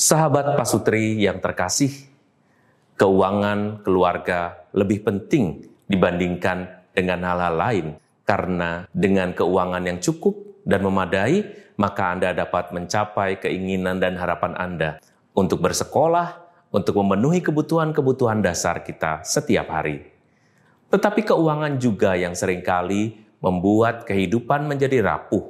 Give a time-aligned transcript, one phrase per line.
[0.00, 1.92] Sahabat pasutri yang terkasih,
[2.96, 7.86] keuangan keluarga lebih penting dibandingkan dengan hal-hal lain
[8.24, 11.44] karena dengan keuangan yang cukup dan memadai,
[11.76, 15.04] maka Anda dapat mencapai keinginan dan harapan Anda
[15.36, 20.08] untuk bersekolah, untuk memenuhi kebutuhan-kebutuhan dasar kita setiap hari.
[20.88, 25.44] Tetapi keuangan juga yang sering kali membuat kehidupan menjadi rapuh,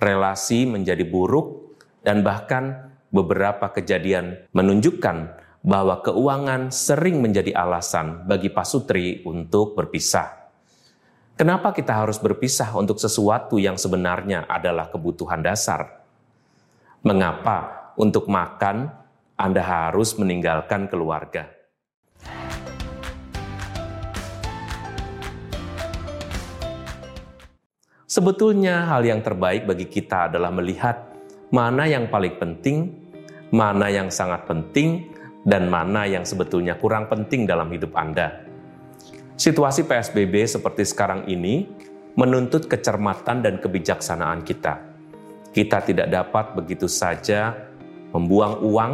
[0.00, 2.83] relasi menjadi buruk, dan bahkan
[3.14, 10.50] beberapa kejadian menunjukkan bahwa keuangan sering menjadi alasan bagi pasutri untuk berpisah.
[11.38, 16.02] Kenapa kita harus berpisah untuk sesuatu yang sebenarnya adalah kebutuhan dasar?
[17.06, 18.90] Mengapa untuk makan
[19.38, 21.54] Anda harus meninggalkan keluarga?
[28.06, 31.02] Sebetulnya hal yang terbaik bagi kita adalah melihat
[31.50, 33.03] mana yang paling penting
[33.52, 35.12] mana yang sangat penting
[35.44, 38.44] dan mana yang sebetulnya kurang penting dalam hidup Anda.
[39.36, 41.68] Situasi PSBB seperti sekarang ini
[42.14, 44.80] menuntut kecermatan dan kebijaksanaan kita.
[45.50, 47.54] Kita tidak dapat begitu saja
[48.14, 48.92] membuang uang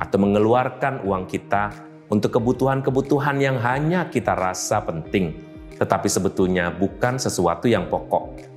[0.00, 1.72] atau mengeluarkan uang kita
[2.08, 5.36] untuk kebutuhan-kebutuhan yang hanya kita rasa penting,
[5.76, 8.48] tetapi sebetulnya bukan sesuatu yang pokok.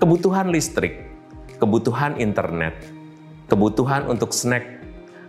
[0.00, 1.04] Kebutuhan listrik,
[1.60, 2.95] kebutuhan internet,
[3.46, 4.82] kebutuhan untuk snack,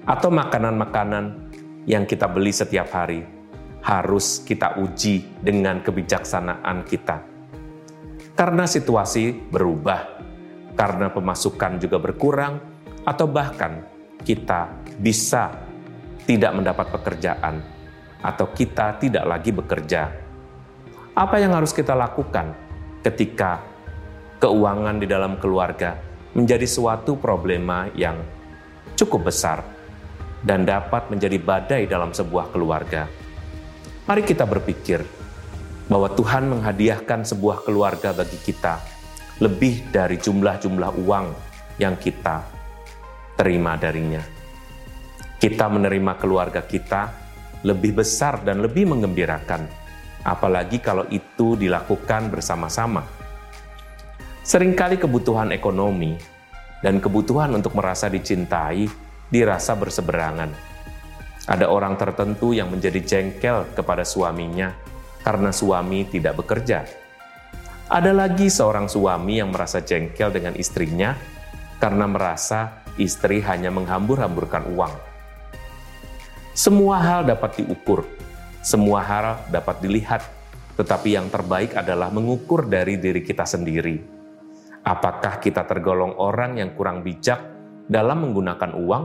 [0.08, 1.52] atau makanan-makanan
[1.86, 3.24] yang kita beli setiap hari
[3.84, 7.24] harus kita uji dengan kebijaksanaan kita.
[8.36, 10.20] Karena situasi berubah,
[10.76, 12.60] karena pemasukan juga berkurang,
[13.08, 13.88] atau bahkan
[14.22, 14.68] kita
[15.00, 15.56] bisa
[16.28, 17.64] tidak mendapat pekerjaan,
[18.20, 20.12] atau kita tidak lagi bekerja.
[21.18, 22.54] Apa yang harus kita lakukan
[23.02, 23.64] ketika
[24.38, 26.07] keuangan di dalam keluarga
[26.38, 28.22] menjadi suatu problema yang
[28.94, 29.66] cukup besar
[30.46, 33.10] dan dapat menjadi badai dalam sebuah keluarga.
[34.06, 35.02] Mari kita berpikir
[35.90, 38.78] bahwa Tuhan menghadiahkan sebuah keluarga bagi kita
[39.42, 41.28] lebih dari jumlah-jumlah uang
[41.82, 42.46] yang kita
[43.34, 44.22] terima darinya.
[45.42, 47.26] Kita menerima keluarga kita
[47.66, 49.66] lebih besar dan lebih menggembirakan,
[50.22, 53.17] apalagi kalau itu dilakukan bersama-sama
[54.48, 56.16] Seringkali kebutuhan ekonomi
[56.80, 58.88] dan kebutuhan untuk merasa dicintai
[59.28, 60.48] dirasa berseberangan.
[61.52, 64.72] Ada orang tertentu yang menjadi jengkel kepada suaminya
[65.20, 66.88] karena suami tidak bekerja.
[67.92, 71.12] Ada lagi seorang suami yang merasa jengkel dengan istrinya
[71.84, 74.96] karena merasa istri hanya menghambur-hamburkan uang.
[76.56, 78.08] Semua hal dapat diukur,
[78.64, 80.24] semua hal dapat dilihat,
[80.80, 84.17] tetapi yang terbaik adalah mengukur dari diri kita sendiri
[84.88, 87.44] Apakah kita tergolong orang yang kurang bijak
[87.92, 89.04] dalam menggunakan uang,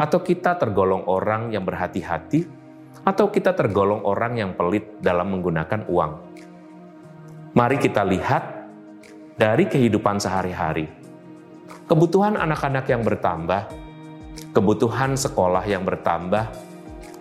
[0.00, 2.48] atau kita tergolong orang yang berhati-hati,
[3.04, 6.12] atau kita tergolong orang yang pelit dalam menggunakan uang?
[7.52, 8.64] Mari kita lihat
[9.36, 10.88] dari kehidupan sehari-hari.
[11.84, 13.68] Kebutuhan anak-anak yang bertambah,
[14.56, 16.48] kebutuhan sekolah yang bertambah,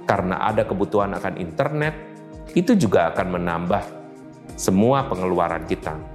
[0.08, 2.00] karena ada kebutuhan akan internet,
[2.56, 3.84] itu juga akan menambah
[4.56, 6.13] semua pengeluaran kita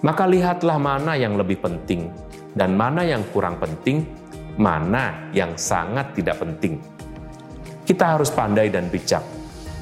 [0.00, 2.08] maka lihatlah mana yang lebih penting
[2.56, 4.08] dan mana yang kurang penting,
[4.56, 6.80] mana yang sangat tidak penting.
[7.84, 9.20] Kita harus pandai dan bijak.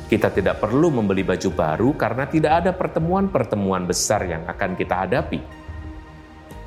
[0.09, 5.41] Kita tidak perlu membeli baju baru karena tidak ada pertemuan-pertemuan besar yang akan kita hadapi.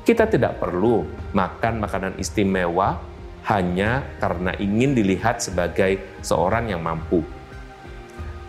[0.06, 1.02] Kita tidak perlu
[1.34, 3.02] makan makanan istimewa
[3.50, 7.20] hanya karena ingin dilihat sebagai seorang yang mampu.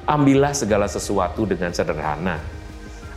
[0.05, 2.37] Ambillah segala sesuatu dengan sederhana.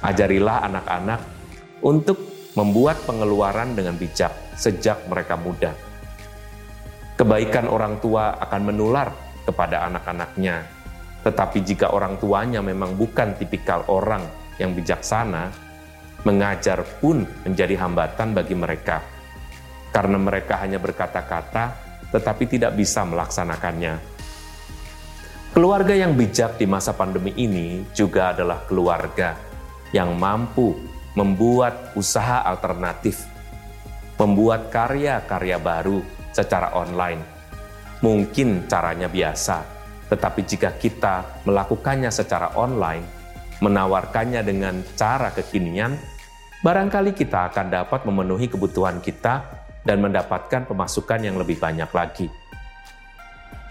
[0.00, 1.35] Ajarilah anak-anak
[1.84, 2.16] untuk
[2.56, 5.72] membuat pengeluaran dengan bijak sejak mereka muda.
[7.16, 9.12] Kebaikan orang tua akan menular
[9.44, 10.64] kepada anak-anaknya,
[11.24, 14.24] tetapi jika orang tuanya memang bukan tipikal orang
[14.60, 15.52] yang bijaksana,
[16.24, 19.00] mengajar pun menjadi hambatan bagi mereka,
[19.92, 23.98] karena mereka hanya berkata-kata tetapi tidak bisa melaksanakannya.
[25.56, 29.32] Keluarga yang bijak di masa pandemi ini juga adalah keluarga
[29.88, 30.76] yang mampu
[31.16, 33.24] membuat usaha alternatif,
[34.20, 37.24] membuat karya-karya baru secara online.
[38.04, 39.64] Mungkin caranya biasa,
[40.12, 43.02] tetapi jika kita melakukannya secara online,
[43.64, 45.96] menawarkannya dengan cara kekinian,
[46.60, 52.28] barangkali kita akan dapat memenuhi kebutuhan kita dan mendapatkan pemasukan yang lebih banyak lagi.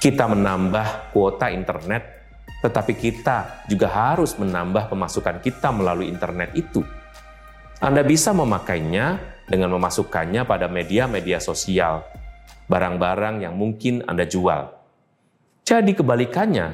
[0.02, 2.26] Kita menambah kuota internet,
[2.66, 6.82] tetapi kita juga harus menambah pemasukan kita melalui internet itu
[7.86, 12.02] anda bisa memakainya dengan memasukkannya pada media-media sosial.
[12.66, 14.74] barang-barang yang mungkin Anda jual.
[15.62, 16.68] Jadi kebalikannya,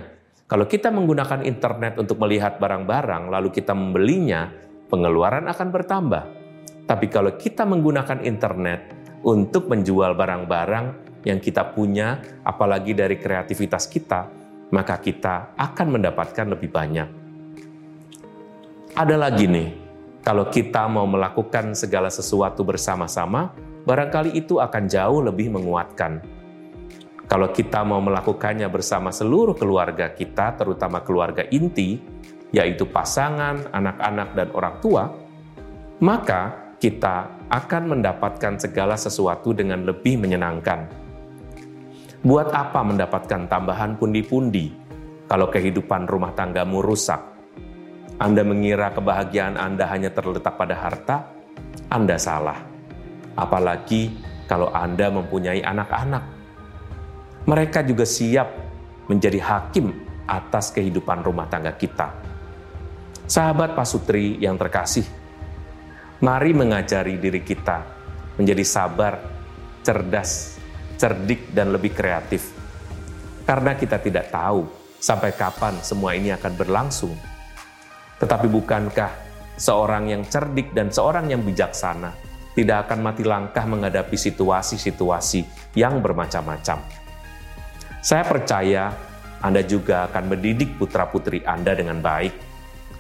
[0.48, 4.48] kalau kita menggunakan internet untuk melihat barang-barang lalu kita membelinya,
[4.88, 6.24] pengeluaran akan bertambah.
[6.88, 8.88] Tapi kalau kita menggunakan internet
[9.28, 10.86] untuk menjual barang-barang
[11.28, 14.32] yang kita punya, apalagi dari kreativitas kita,
[14.72, 17.10] maka kita akan mendapatkan lebih banyak.
[18.96, 19.81] Ada lagi nih,
[20.22, 23.58] kalau kita mau melakukan segala sesuatu bersama-sama,
[23.90, 26.22] barangkali itu akan jauh lebih menguatkan.
[27.26, 31.98] Kalau kita mau melakukannya bersama seluruh keluarga kita, terutama keluarga inti,
[32.54, 35.04] yaitu pasangan, anak-anak, dan orang tua,
[36.04, 40.86] maka kita akan mendapatkan segala sesuatu dengan lebih menyenangkan.
[42.22, 44.70] Buat apa mendapatkan tambahan pundi-pundi
[45.26, 47.31] kalau kehidupan rumah tanggamu rusak?
[48.22, 51.26] Anda mengira kebahagiaan Anda hanya terletak pada harta?
[51.90, 52.72] Anda salah
[53.36, 54.14] apalagi
[54.48, 56.24] kalau Anda mempunyai anak-anak.
[57.48, 58.54] Mereka juga siap
[59.10, 59.90] menjadi hakim
[60.30, 62.14] atas kehidupan rumah tangga kita.
[63.26, 65.08] Sahabat Pasutri yang terkasih,
[66.22, 67.82] mari mengajari diri kita
[68.38, 69.14] menjadi sabar,
[69.82, 70.62] cerdas,
[71.00, 72.54] cerdik, dan lebih kreatif.
[73.48, 74.68] Karena kita tidak tahu
[75.02, 77.31] sampai kapan semua ini akan berlangsung.
[78.22, 79.12] Tetapi bukankah
[79.58, 82.14] seorang yang cerdik dan seorang yang bijaksana
[82.54, 86.84] tidak akan mati langkah menghadapi situasi-situasi yang bermacam-macam.
[88.02, 88.94] Saya percaya
[89.42, 92.34] Anda juga akan mendidik putra-putri Anda dengan baik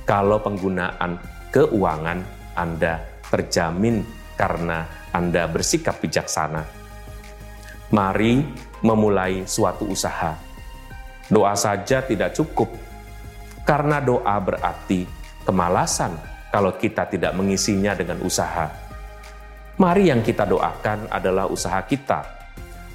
[0.09, 1.21] kalau penggunaan
[1.53, 2.19] keuangan
[2.57, 4.01] Anda terjamin
[4.39, 6.63] karena Anda bersikap bijaksana.
[7.91, 8.41] Mari
[8.81, 10.33] memulai suatu usaha.
[11.27, 12.71] Doa saja tidak cukup,
[13.63, 15.05] karena doa berarti
[15.45, 16.13] kemalasan
[16.49, 18.91] kalau kita tidak mengisinya dengan usaha
[19.81, 22.21] Mari yang kita doakan adalah usaha kita.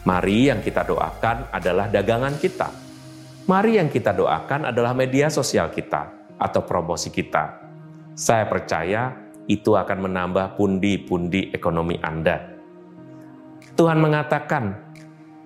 [0.06, 2.70] Mari yang kita doakan adalah dagangan kita.
[3.50, 7.58] Mari yang kita doakan adalah media sosial kita atau promosi kita.
[8.14, 9.18] Saya percaya
[9.50, 12.54] itu akan menambah pundi-pundi ekonomi Anda.
[13.74, 14.94] Tuhan mengatakan,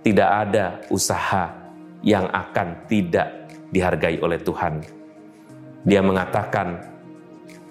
[0.05, 1.57] tidak ada usaha
[2.05, 5.00] yang akan tidak dihargai oleh Tuhan.
[5.87, 6.81] Dia mengatakan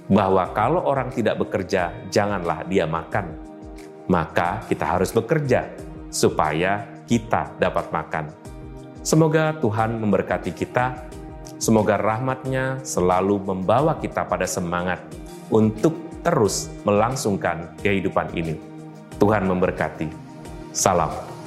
[0.10, 3.50] bahwa kalau orang tidak bekerja, janganlah dia makan
[4.10, 5.70] maka kita harus bekerja
[6.10, 8.26] supaya kita dapat makan.
[9.06, 11.08] Semoga Tuhan memberkati kita,
[11.62, 15.00] semoga rahmatnya selalu membawa kita pada semangat
[15.54, 15.96] untuk
[16.26, 18.58] terus melangsungkan kehidupan ini.
[19.22, 20.10] Tuhan memberkati.
[20.74, 21.39] Salam.